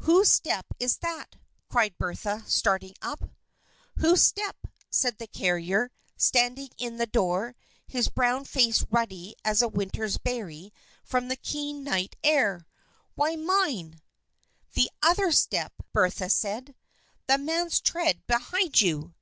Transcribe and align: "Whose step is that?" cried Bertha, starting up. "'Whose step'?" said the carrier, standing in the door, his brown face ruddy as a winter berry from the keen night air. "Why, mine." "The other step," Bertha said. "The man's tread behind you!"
"Whose 0.00 0.30
step 0.30 0.66
is 0.78 0.98
that?" 0.98 1.36
cried 1.70 1.96
Bertha, 1.96 2.44
starting 2.46 2.92
up. 3.00 3.30
"'Whose 3.96 4.20
step'?" 4.20 4.66
said 4.90 5.16
the 5.16 5.26
carrier, 5.26 5.90
standing 6.18 6.68
in 6.76 6.98
the 6.98 7.06
door, 7.06 7.56
his 7.86 8.08
brown 8.10 8.44
face 8.44 8.84
ruddy 8.90 9.36
as 9.42 9.62
a 9.62 9.68
winter 9.68 10.06
berry 10.22 10.70
from 11.02 11.28
the 11.28 11.36
keen 11.36 11.82
night 11.82 12.14
air. 12.22 12.66
"Why, 13.14 13.36
mine." 13.36 14.02
"The 14.74 14.90
other 15.02 15.32
step," 15.32 15.72
Bertha 15.94 16.28
said. 16.28 16.74
"The 17.26 17.38
man's 17.38 17.80
tread 17.80 18.26
behind 18.26 18.82
you!" 18.82 19.14